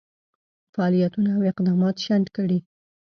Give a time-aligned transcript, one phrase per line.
[0.73, 2.59] فعالیتونه او اقدامات شنډ کړي.